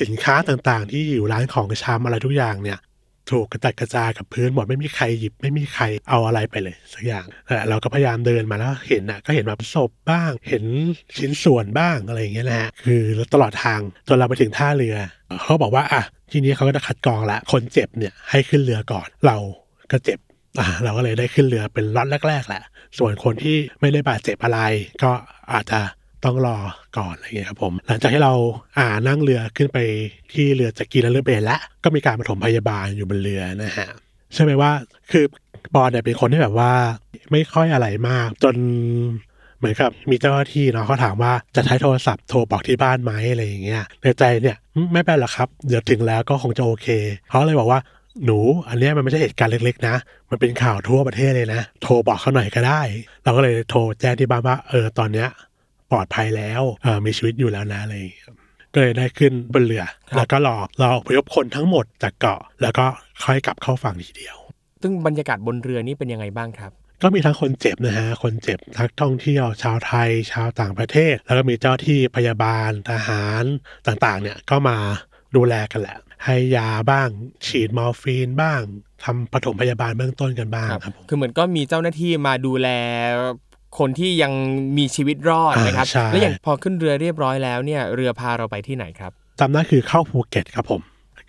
[0.00, 2.78] สินค้าต่างๆ ที่อยู่ร้านของชำอะไรทุกอย่างเนี่ย
[3.30, 10.64] ถูกกระจัดกระจายกับพื้นหมดไม่มีใครหยิบไม่มีใครเอาอะไรไปเลยสักอย่างแต่เราก็พยายามเดินมาแล้วเห็นน่ะก็เห็นแบบศพบ้าง เห็น
[11.18, 13.02] ชิ้นส่วนบ้างอะไรอย่างเงี้ยนะฮะคือ
[13.34, 14.96] ตลอดทางจนเราไปถึงท่าเรือ
[15.42, 19.36] เขาบอกว่าอะทีนี้เขาก็จะคัดกรองละคนเจ็บเนี่ยให้ขึ้นเรือก่อนเรา
[19.92, 20.18] ก็เจ็บ
[20.60, 22.62] อ่าเราก็เลยได้ขึ้นเรือเป็นล็อตแรกๆแหละ
[22.98, 24.60] ส่วนคนที่ไม่ได้บาดเจ็บอะไร
[25.02, 25.10] ก็
[25.52, 25.80] อาจจะ
[26.24, 26.56] ต้องรอ
[26.98, 28.34] ก่อนอะไรเงี้ยครับผมหลังจากที่เรา
[28.78, 29.78] อ่านั่งเรือขึ้นไป
[30.32, 33.88] ที่เรือจากกีนันเรือเบนแล้วก็มีการปฐมพยาบาลอยู่บนเรือนะฮะ
[34.34, 34.70] ใช่ไหมว่า
[35.10, 35.24] คือ
[35.74, 36.72] ปอนเนี่ยเป็นคนที่แบบว่า
[37.30, 38.56] ไม่ค่อยอะไรมาก จน
[39.58, 44.56] เหมือนกับมีเจ้าหน้าที่เนาะเขาถามว่าจะใช้โทรศัพท์โทรบอกที่บ้านไหมอะไรอย่างเงี้ยในใจเนี่ย
[44.92, 46.86] ไม่เป็นหรอกครับ เดี๋ยวถึงแล้วก็คงจะโอเค
[47.28, 47.80] เขาเลยบอกว่า
[48.24, 49.96] หนู อันนี้มันไม่ใช่เหตุการณ์เล็กๆนะ
[50.30, 52.80] มันเป็นข่าวทั่วประเทศเลยนะ โทรบอกเขาหน่อยก็ได้
[53.24, 55.28] เราก็เลยโทรแจ้งที่บ้านว่า เออ ตอนเนี้ย
[55.90, 58.30] ปลอดภัยแล้วเออมีชีวิตอยู่แล้วนะอะไรอย่างเลย
[58.72, 62.86] ก็เลยได้ขึ้นบนเรือครับแล้วก็รอรออพยพคนทั้งหมดจากเกาะ แล้วก็
[63.24, 64.36] ค่อยกลับเข้าฝั่งทีเดียว
[64.82, 66.72] ซึ่งบรรยากาศบนเรือนี่เป็นยังไงบ้างครับ
[67.02, 73.44] ก็มีทั้งคนเจ็บนะฮะ คนเจ็บนักท่องเที่ยวชาวไทย ชาวต่างประเทศ แล้วก็มีเจ้าที่พยาบาลทหาร
[73.86, 74.76] ต่างๆ เนี่ยก็มา
[75.36, 77.08] ดูแลกันแหละ ให้ยาบ้าง
[77.46, 78.60] ฉีดมอร์ฟีนบ้าง
[79.04, 82.68] ทำปฐมพยาบาลเบื้องต้นกันบ้างครับผมคือเหมือนก็มีเจ้าหน้าที่มาดูแล
[83.78, 84.32] คนที่ยัง
[84.78, 90.80] มีชีวิตรอดอ่านะครับใช่แล้วอย่างพอขึ้นเรือเรียบร้อยแล้วเนี่ยเรือพาเราไปที่ไหนครับจำได้คือเข้าภูเก็ตครับผม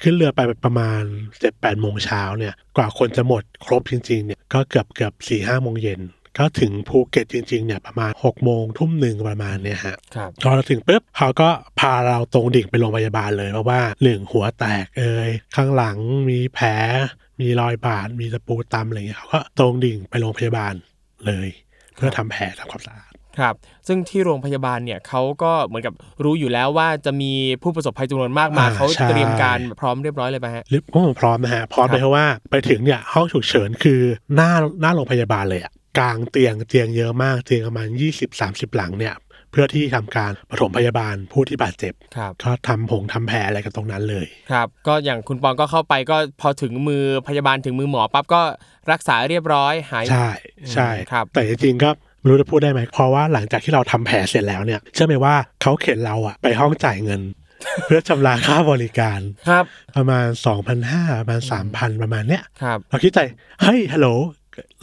[0.01, 1.01] ขึ้นเรือไปประมาณ
[1.39, 6.01] เจ็ดแปดโมงเช้าเนี่ยกว่าคนจะหมดครบจริงๆเนี่ยก็เกือบเกือบสี่ห้าโมงเย็น
[6.37, 11.49] ก็ถึงภูเก็ตจริงๆเนี่ยประมาณหกโมงทุ่มหนึ่งประมาณเนี่ยฮะครับพอเราถึงปุ๊บเขาก็
[11.79, 15.97] พาเราตรงดิ่งไปโรงพยาบาลเลย เพราะว่าหนึ่งหัวแตกเอ่ยข้างหลัง
[16.29, 16.69] มีแผล
[17.41, 20.73] มีรอยบาดมีตะปูตำอะไรเงี้ยเขาก็ตรงดิ่งไปโรงพยาบาล
[21.27, 21.49] เลย
[21.95, 23.55] เพื่อทำแผลทำความสะอาดครับ
[23.87, 27.31] ซึ่งที่โรงพยาบาลเนี่ยเขาก็เหมือนกับรู้อยู่แล้วว่าจะมี
[27.63, 34.01] ผู้ประสบภัยจำนวนมากมาอ่าเขาใช่เตรียมการพร้อมเรียบร้อยเลยไหมฮะรีบโอ้พร้อมนะฮะพร้อมครับเลยเพราะว่าไปถึงเนี่ยห้องฉุกเฉินคือ
[34.35, 34.51] หน้า
[34.81, 39.13] หน้าโรงพยาบาลเลยอะกลางเตียงเตียงเยอะมากเตียงประมาณยี่สิบสามสิบหลังเนี่ย
[39.51, 48.41] เพื่อที่ทำการปฐมพยาบาลผู้ที่บาดเจ็บครับก็ทำผงทำแผลอะไรกันตรงนั้นเลยครับ ก็อย่างคุณปอนก็เข้าไปก็พอถึงมือพยาบาลถึงมือหมอปั๊บก็
[48.91, 50.29] รักษาเรียบร้อยหายใช่
[50.73, 57.21] ใช่ครับ แต่จริงๆก็ไม่รู้จะพูดได้ไหมเพราะว่าหลังจากที่เราทำแผลเสร็จแล้วเนี่ยเชื่อไหมว่าเขาเข็นเราอะไปห้องจ่ายเงิน
[57.85, 63.19] เพื่อชำระค่าบริการครับ ประมาณสองพันห้าประมาณสามพันประมาณเนี้ยครับเราคิดใจ
[63.61, 64.07] เฮ้ยฮัลโหล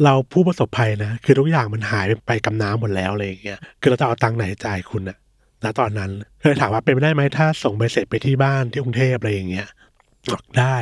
[0.05, 5.19] เราผู้ประสบภัยนะ คือทุกอย่างมันหายไปกับน้ำหมดแล้วอะไรอย่างเงี้ยคือเราจะเอาตังค์ไหนจ่ายคุณอะ
[5.65, 9.69] ณตอนนั้นเคยถามว่าเป็นไปได้ไหมถ้าส่งใบเสร็จไปที่บ้านที่กรุงเทพอะไรอย่างเงี้ย
[10.33, 10.77] บอกได้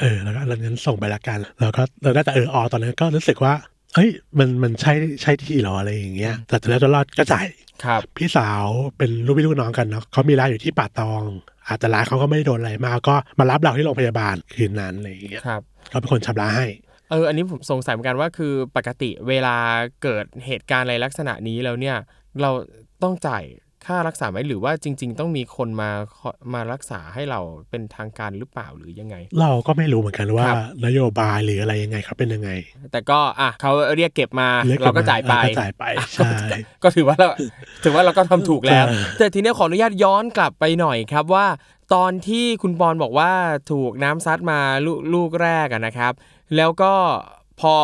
[0.00, 3.54] เออ แล้วก็เรางั้นส่งไปละกัน แล้วก็เราได้แต่เออออตอนนั้นก็รู้สึกว่า
[3.94, 7.46] เฮ้ยมันมันใช่ใช่ที่เหรออะไรอย่างเงี้ย แต่แล้วจะรอดก็จ่าย
[7.84, 8.64] ครับพี่สาว
[8.98, 11.22] เป็นลูกพี่ลูกน้องกันเนาะเขามีร้านอยู่ที่ป่าตอง
[11.68, 16.66] อาจจะร้านเขาก็ไม่ได้โดนอะไรมากก็มารับเราที่โรงพยาบาลคืนนั้นอะไรอย่างเงี้ยครับเขาเป็นคนชำระให้
[17.10, 19.56] เอออันนี้ผมสงสัยเหมือนกันว่าคือปกติเวลา
[20.02, 21.96] เกิดเหตุการณ์อะไรลักษณะนี้แล้วเนี่ย
[22.42, 22.50] เรา
[23.02, 23.44] ต้องจ่าย
[23.86, 32.50] ค่ารักษาไหมหรือว่าจริง ๆ ต้องมีคนมาขอมารักษาให้เราเป็นทางการหรือเปล่าหรือยังไง เราก็ไม่รู้เหมือนกันว่าครับนโยบายหรืออะไรยังไงเขาเป็นยังไง
[32.92, 36.30] แต่ก็อะเขาเรียกเก็บมารียเราก็จ่ายไปเออก็จ่ายไปใช่
[36.82, 37.28] ก็ถือว่าเรา
[37.84, 41.46] ถือว่าเราก็ทำถูกแล้วใช่แต่ทีนี้ขออนุญาตย้อนกลับไปหน่อยครับว่า
[41.94, 43.32] ตอนที่คุณปอนบอกว่า
[43.70, 46.12] ถูกน้ำซัดมาลูลูกแรกอะนะครับ
[46.56, 46.92] แล้วก็
[47.60, 47.74] พอ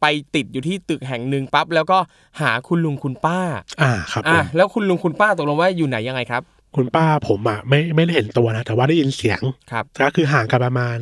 [0.00, 1.98] ไปติดอยู่ที่ตึกแห่งหนึ่งปั๊บแล้วก็
[2.40, 3.38] หาคุณลุงคุณป้า
[3.82, 6.42] อ่าครับผอะมแล้วคุณลุงคุณป้าตกลงว่าอยู่ไหนยังไงครับ
[6.76, 10.98] คุณป้าผมอะไม่ไม่ได้เห็นตัวนะ แต่ว่าได้ยินเสียงครับก็คือห่างกันประมาณ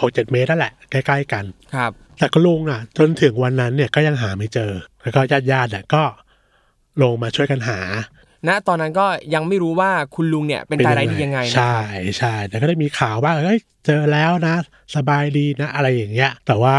[0.00, 1.44] หกเจ็ดเมตรนั่นแหละใกล้ๆกัน
[1.74, 4.72] ครับ แต่ก็ลุงอะ จนถึงวันนั้นเนี่ยก็ยังหาไม่เจอ
[5.02, 6.02] แล้วก็ญาติญาติๆเนี่ยก็
[7.02, 7.78] ลงมาช่วยกันหา
[8.48, 11.78] ณตอนนั้นก็ยังไม่รู้ว่าคุณลุงเนี่ยเป็นตายร้ายดียังไงนะใช่
[12.18, 14.54] ใช่แต่ก็ได้มีข่าวว่าเอ้ยเจอแล้วนะ
[14.96, 16.74] สบายดีนะ อะไรอย่างเงี้ย แต่ว่า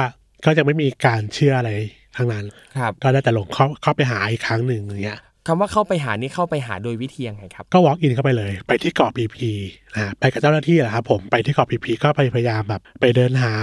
[0.46, 1.72] ก็ยังไม่มีการเชื่ออะไร
[2.18, 2.46] ทั้งนั้น
[2.78, 9.50] ครับก็ได้แต่ลงเข้าเข้าไปหาอีกครั้งหนึ่งอย่างเงี้ยคำว่าเข้าไปหานี่เข้าไปหาโดยวิธียังไงครับ ก็ walk in เข้าไปเลย ไปที่เกาะพีพี
[9.96, 13.54] นะไปกับเจ้าหน้าที่แหละครับผมไปที่เกาะพีพีก็ไปพยายามแบบไปเดินหา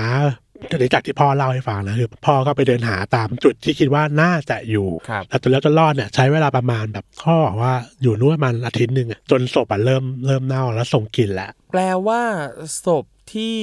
[0.69, 12.21] ในจากที่พ่อเล่าให้ฟังนะคือพ่อก็ไปเดินหาตามจุดที่คิดว่าน่าจะอยู่ครับแล้วจนแล้วจนรอดเนี่ยใช้เวลาประมาณแบบพ่อบอกว่าอยู่นู่นประมาณอาทิตย์หนึ่งอะจนศพอะเริ่มเริ่มเน่าแล้วส่งกลิ่นแล้วแปลว่า
[12.85, 13.57] ศพที่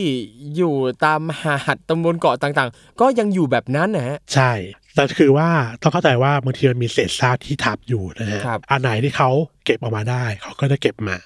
[0.55, 4.51] อยู่ตามหาดตำบลเกาะต่างๆ ก็ยังอยู่แบบนั้นนะฮะใช่
[4.95, 5.49] แต่คือว่า
[5.81, 9.29] ต้องเข้าใจว่าบางทีมันมีเศษซากที่ทับอยู่นะฮะครับอันไหนที่เขา
[9.65, 11.17] เก็บออกมาได้ เขาก็จะเก็บมา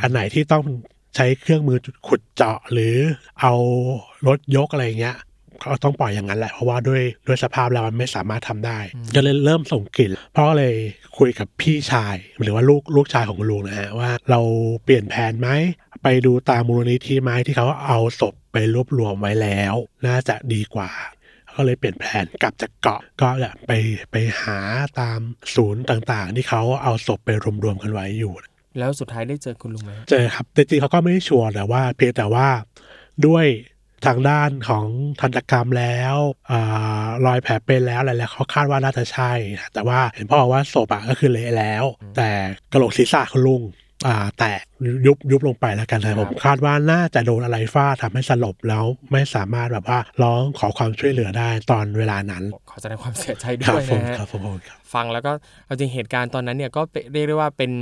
[0.00, 0.62] อันไหนที่ต้อง
[1.16, 2.96] ใช้เครื่องมือขุดเจาะหรือ
[3.40, 3.54] เอา
[4.26, 5.16] รถยกอะไรอย่างเงี้ย
[5.62, 8.78] ก็ต้องปล่อยอย่างนั้นแหละ เพราะว่าด้วยด้วยสภาพแล้วมันไม่สามารถทำได้
[9.14, 10.74] ก็เลยเริ่มส่งกลิ่นพ่อก็เลย
[11.18, 14.40] คุยกับพี่ชาย หรือว่าลูกลูกชายของคุณลุงนะฮะว่าเรา
[14.84, 15.48] เปลี่ยนแผนไหม
[16.02, 19.74] ไปดูตามมูลนิธิไหมที่เขาเอาศพไปรวบรวมไว้แล้ว
[20.06, 20.90] น่าจะดีกว่า
[21.54, 23.72] ก็เลยเปลี่ยนแผนกลับจากเกาะก็เนี่ยไป
[24.10, 24.58] ไปหา
[25.00, 25.20] ตาม
[25.54, 27.30] ศูนย์ต่างๆ ที่เขาเอาศพไป
[27.64, 28.32] รวมๆกันไว้อยู่
[28.78, 32.48] แล้วสุดท้ายได้เจอคุณลุงไหมเจอครับแต่จริงๆเขาก็ไม่ได้ชัวร์แต่ว่า เพียงแต่ว่า
[33.26, 33.46] ด้วย
[34.06, 34.86] ทางด้านของ
[35.20, 36.16] ทันตกรรมแล้ว
[36.50, 39.32] อารอยแผลเป็นแล้วอะไรแล้วเขาคาดว่าน่าจะใช่
[39.74, 41.84] แต่ว่าเห็นพ่อบอกว่าศพอะก็คือเละแล้ว
[42.16, 42.30] แต่
[42.72, 43.85] กระโหลกศีรษะคุณลุงอ่า
[44.38, 44.62] แตก
[45.06, 55.32] ยุบยุบลงไปแล้วกันแต่ผมคาดว่าน่าจะโดนอะไรฟาดทำให้สลบแล้วไม่สามารถแบบว่าร้องขอความช่วยเหลือได้ตอนเวลานั้น ขอแสดงความเสียใจครัด้วยผมนะฮะครับผมครับฟังแล้วก็
[55.66, 57.72] เอาจริงเหตุการณ์ตอนนั้นเนี่ยก็เป็นเรียกได้ว่าเป็น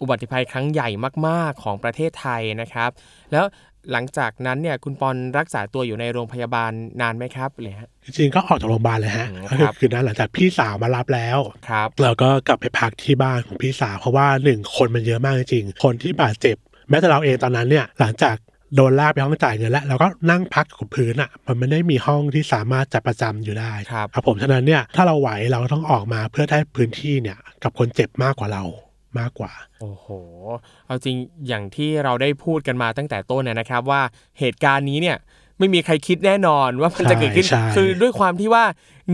[0.00, 0.88] อุบัติภัยครั้งใหญ่
[1.26, 2.90] มาก ๆ ของประเทศไทยนะครับ
[3.32, 3.44] แล้ว
[3.92, 11.38] หลังจากนั้นเนี่ยคุณปอนรักษาตัวอยู่ในโรงพยาบาลนานไหมครับเลยฮะจริงๆก็ออกจากโรงพยาบาลเลยฮะอืมก็คือครับคืนนั้นหลังจากพี่สาวมารับแล้ว
[11.68, 16.56] ครับเราก็กลับไปพักที่บ้านของพี่สาวเพราะว่าหนึ่งคนมันเยอะมากจริงๆคนที่บาดเจ็บ
[16.88, 18.36] แม้แต่เราเองตอนนั้นเนี่ยหลังจาก
[18.74, 28.62] โดนลากไปห้องจ่ายเงินแล้วเราก็นั่งพักกับพื้นอะ มันไม่ได้มีห้องที่สามารถจัดประจำอยู่ได้ครับครับผมฉะนั้นเนี่ยถ้าเราไหวเราก็ต้องออกมาเพื่อได้พื้นที่เนี่ยกับคนเจ็บมากกว่าเรา
[29.18, 30.06] มากกว่า โอ้โห
[30.86, 31.16] เอาจริง
[31.48, 34.02] อย่างที่เราได้พูดกันมาตั้งแต่ต้นเนยนะครับว่า
[34.38, 35.16] เหตุการณ์นี้เนี่ย
[35.58, 38.64] ไม่มีใครคิดแน่นอนว่ามันจะเกิดขึ้นใช่ใช่คือด้วยความที่ว่า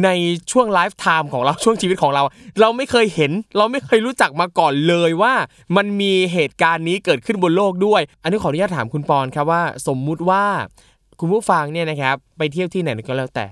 [0.05, 0.09] ใน
[0.53, 2.23] ช่วงไลฟ์ไทม์ของเราช่วงชีวิตของเรา
[2.61, 5.33] เราไม่เคยเห็น เราไม่เคยรู้จักมาก่อนเลยว่า
[5.77, 10.45] มันมีเหตุการณ์นี้เกิดขึ้นบนโลกด้วย อันนี้ขออนุญาตถามคุณปอนครับว่า สมมุติว่า
[11.21, 13.47] คุณผู้ฟังเนี่ยนะครับไปเที่ยวที่ไหนก็แล้วแต่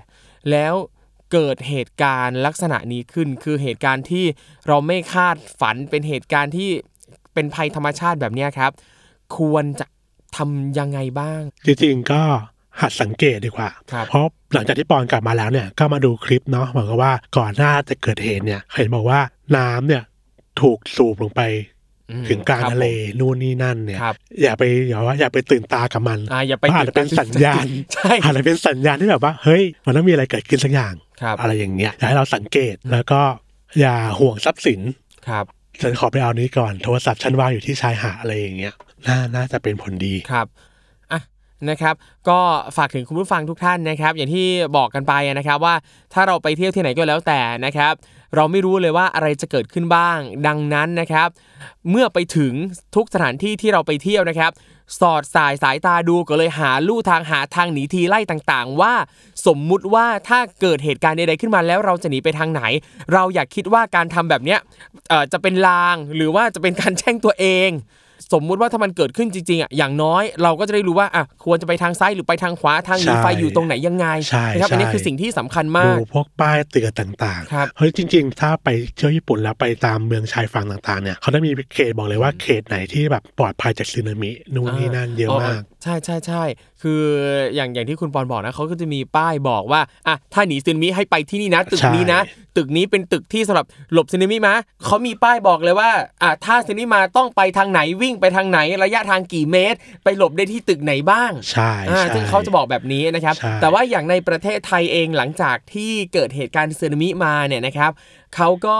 [0.51, 0.73] แล้ว
[1.33, 4.25] เกิดเหตุการณ์ลักษณะนี้ขึ้น คือเหตุการณ์ที่
[4.67, 6.69] เราไม่คาดฝันเป็นเหตุการณ์ที่
[7.33, 8.71] เป็นภัยธรรมชาติแบบเนี้ยครับ
[9.37, 9.85] ควรจะ
[10.37, 12.21] ทำยังไงบ้าง จริงๆก็
[12.81, 19.19] หัดสังเกตดีกว่าครับเพราะหลังจากที่ปอนกลับมาแล้วเนี่ยก็มาดูคลิปเนาะเหมือนกับว่าก่อนหน้าจะเกิดเหตุเนี่ยเห็นบอกว่า
[19.57, 20.03] น้ำเนี่ย
[20.61, 21.41] ถูกสูบลงไป
[22.11, 31.04] อืมถึงกลางครับทะเลผมนู่นนี่นั่นเนี่ยครับอย่าไปอย่าว่าอย่าไปตื่นตากับมันอ่าอย่าไปเพระอาจจะเป็นสัญญาณใช่อาจจะเป็นสัญญาณที่แบบว่าเฮ้ยมันต้องมีอะไรเกิดขึ้นสักอย่างครับ
[31.41, 33.21] อะไรอย่างเงี้ยอยากให้เราสังเกตแล้วก็
[33.79, 34.81] อย่าห่วงทรัพย์สิน
[35.27, 35.45] ครับ
[35.81, 38.73] ฉันขอไปเอานี้ก่อนโทรศัพท์ฉันวางอยู่ที่ชายหาดอะไรอย่างเงี้ย
[39.07, 40.47] น่าน่าจะเป็นผลดีครับ
[41.11, 41.21] อะ
[41.69, 41.95] นะครับ
[42.29, 42.39] ก็
[42.77, 44.47] ฝากถึงคุณผู้ฟังทุกท่านนะครับ อย่างที่
[44.77, 45.75] บอกกันไปนะครับว่า
[46.13, 47.93] ถ้าเราไปเที่ยวที่ไหนก็แล้วแต่นะครับ
[48.35, 51.29] เราไม่รู้เลยว่าอะไรจะเกิดขึ้นบ้าง ดังนั้นนะครับ
[51.89, 52.53] เมื่อไปถึง
[52.95, 54.51] ทุกสถานที่ที่เราไปเที่ยวนะครับ
[54.99, 58.93] สอดสายสายตาดูก็เลยหาลู่ทางหาทางหนีทีไล่ต่างๆ ว่า
[59.47, 62.61] สมมุติว่าถ้าเกิดเหตุการณ์ใดๆขึ้นมาแล้วเราจะหนีไปทางไหน
[63.13, 64.59] เราอยากคิดว่าการทำแบบเนี้ย
[65.09, 67.69] เอ่อจะเป็นลางหรือว่าจะเป็นการแช่งตัวเอง
[68.33, 86.43] สมมุติว่าถ้ามันเกิดขึ้นจริงๆอะอย่างน้อยเราก็จะได้รู้ว่าอะควรจะไปทางซ้ายหรือไปทางขวาทางหนีไฟใช่อยู่ตรงไหนยังไงใช่นะครับอันนี้ใช่คือสิ่งที่สำคัญมาดูกพวกป้ายเตือนต่างครับๆเฮ้ยจริง ๆ ถ้าไปเที่ยวญี่ปุ่นแล้วไปตามเมืองชายฝั่งต่างๆเนี่ยเขาจะมีเขตบอกเลยว่าเขตไหนที่แบบปลอดภัยจากสึนามินู่นนี่นั่นเยอะมาก ใช่ใช่ใช่
[86.81, 87.03] คือ
[87.55, 92.21] อย่างอย่างที่คุณปอนบอกนะเขาก็จะมีป้ายบอกว่าอะถ้าหนีซึนามิให้ไปที่นี่นะ ตึกใช่นี้นะ
[92.57, 95.89] ตึกนี้เป็นตึกที่สำหรับหลบซึนามิมาเขามีป้ายบอกเลยว่า
[96.21, 107.91] อะถ้าซึนามิมาต้องไปทางไหนวิ่งไปทางไหนระยะทางกี่เมตร ไปหลบได้ที่ตึกไหนบ้างใช่อ่าใช่ซึ่งเขาจะบอกแบบนี้นะครับใช่แต่ว่าอย่างในประเทศไทยเองหลังจากที่เกิดเหตุการณ์สึนามิมาเนี่ยนะครับ
[108.35, 108.77] เขาก็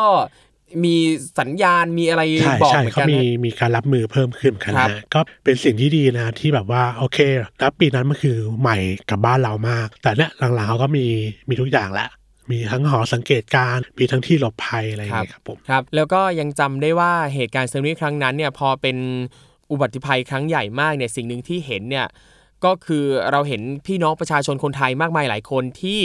[0.85, 0.95] มี
[1.39, 7.19] สัญญาณมีอะไรใช่บอกใช่เหมือนเขากันมีนะมีการรับมือเพิ่มขึ้นเหมือนกันครับนะก็เป็นสิ่งที่ดีนะที่แบบว่าโอเค
[7.59, 8.77] แล้วปีนั้นมันคือใหม่
[9.09, 11.05] กับบ้านเรามาก แต่เนี่ยหลังๆเขาก็มี
[11.49, 12.09] มีทุกอย่างแล้ว
[12.51, 18.97] มีทั้งหอสังเกตการณ์มีทั้งที่หลบภัยอะไรอย่างเงี้ยครับผมครับ แล้วก็ยังจำได้ว่าเหตุการณ์สึนามิครั้งนั้นเนี่ยพอเป็น
[19.71, 22.07] อุบัติภัยครั้งใหญ่มากเนี่ยสิ่งหนึ่งที่เห็นเนี่ย
[22.65, 26.01] ก็คือเราเห็นพี่น้องประชาชนคนไทยมากมายหลายคนที่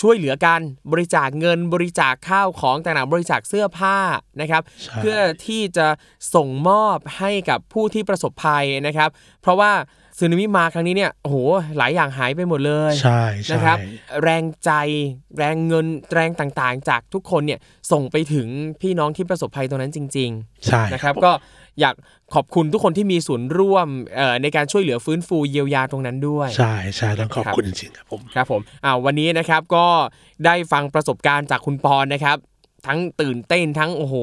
[0.00, 0.60] ช่วยเหลือกัน
[0.92, 3.96] บริจาคเงินบริจาคข้าวของต่างๆบริจาคเสื้อผ้า
[4.40, 5.86] นะครับใช่เพื่อที่จะ
[6.34, 9.08] ส่งมอบให้กับผู้ที่ประสบภัยนะครับ
[9.42, 9.72] เพราะว่า
[10.18, 11.36] สึนามิมาครั้งนี้เนี่ยโอ้โห
[11.76, 13.76] หลายอย่างหายไปหมดเลยใช่ใช่นะครับ
[14.22, 14.70] แรงใจ
[15.36, 17.58] แรงเงินแรงต่างๆ จากทุกคนเนี่ย
[17.92, 18.48] ส่งไปถึง
[18.80, 20.30] พี่น้องที่ประสบภัยตรงนั้นจริง
[20.66, 21.32] ใช่ๆนะครับก็
[21.80, 21.94] อยาก
[22.34, 29.86] ขอบคุณทุกคนที่มีส่วนร่วมเอ่อในการช่วยเหลือฟื้นฟูเยียวยาตรงนั้นด้วย ใช่ใช่ต้องขอบครับคุณจริงๆครับผมครับผมอ่าวันนี้นะครับก็
[30.44, 32.36] ได้ฟังประสบการณ์จากคุณปอนนะครับ
[32.86, 34.14] ทั้งตื่นเต้นทั้งโอ้โห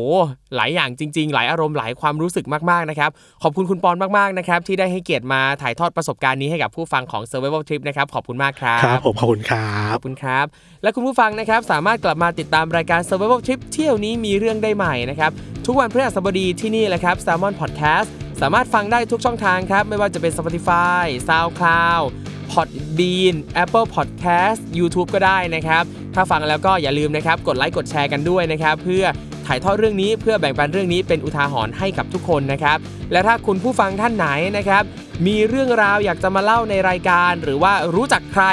[0.56, 3.10] หลายอย่างจริง ๆ หลายอารมณ์หลายความรู้สึกมากๆนะครับ
[3.43, 10.45] ขอบคุณคุณปอนมากๆนะครับที่ได้ให้เกียรติมาถ่ายทอดประสบการณ์นี้ให้กับผู้ฟังของ Survival Trip นะครับขอบคุณมากครับครับผมขอบคุณครัขบอบคุณครับ
[10.84, 15.32] และคุณผู้ฟังนะครับสามารถกลับมาติดตามรายการ Survival Trip เที่ยวนี้มีเรื่องได้ใหม่นะครับ
[15.65, 18.08] ทุกวันพฤหัสบดีที่นี่แหละครับ Salmon Podcast
[18.41, 22.06] สามารถฟังได้ทุกช่องทางครับไม่ว่าจะเป็น Spotify SoundCloud
[22.51, 25.83] Podbean Apple Podcast YouTube ก็ได้นะครับ
[26.15, 29.03] ถ้าฟังแล้วก็อย่าลืมนะครับ กดไลค์กดแชร์กันด้วยนะครับ เพื่อ
[29.47, 32.77] ถ่ายทอดเรื่องนี้เพื่อแบ่งปันเรื่องนี้เป็นอุทาหรณ์ให้กับทุกคนนะครับ
[33.12, 34.83] และถ้าคุณผู้ฟังท่านไหนนะครับ
[35.27, 38.43] มีเรื่องราวอยากจะมาเล่าในรายการ หรือว่ารู้จักใคร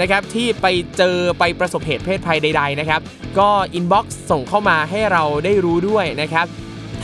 [0.00, 3.00] นะครับที่ไปเจอไปประสบเหตุเภทภัยใด ๆนะครับ
[3.38, 6.46] ก็ inbox ส่งเข้ามาให้เราได้รู้ด้วยนะครับ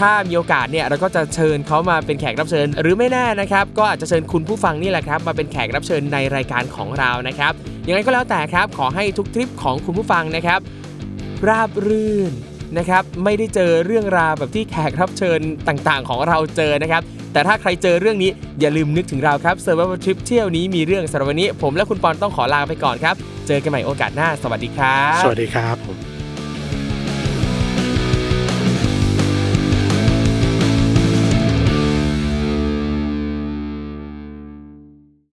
[0.01, 7.53] ถ้ามีโอกาสเนี่ยเราก็จะเชิญเขามาเป็นแขกรับเชิญ หรือไม่แน่นะครับ ก็อาจจะเชิญคุณผู้ฟังนี่แหละครับ มาเป็นแขกรับเชิญในรายการของเรานะครับ
[7.89, 10.61] ยังไงก็แล้วแต่ครับ ขอให้ทุกทริปของคุณผู้ฟังนะครับ
[11.49, 12.33] ราบรื่น
[12.79, 18.31] นะครับ ไม่ได้เจอเรื่องราวแบบที่แขกรับเชิญต่างๆ ของเราเจอนะครับ แต่ถ้าใครเจอเรื่องนี้
[18.61, 23.15] อย่าลืมนึกถึงเราครับ Survival Trip เที่ยวนี้มีเรื่องสำหรับวันนี้ ผมและคุณปอนต้องขอลาไปก่อนครับ
[23.47, 26.08] เจอกันใหม่โอกาสหน้า สวัสดีครับ สวัสดีครับผม